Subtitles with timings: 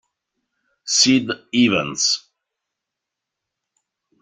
[0.93, 1.29] Sid
[1.61, 2.25] Evans